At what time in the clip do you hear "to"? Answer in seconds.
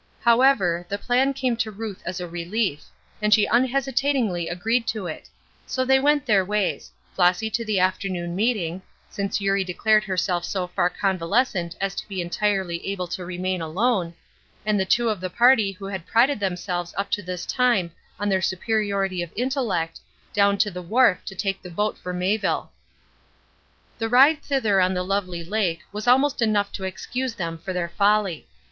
1.57-1.69, 4.87-5.05, 7.51-7.63, 11.93-12.07, 13.09-13.23, 17.11-17.21, 20.57-20.71, 21.25-21.35, 26.71-26.85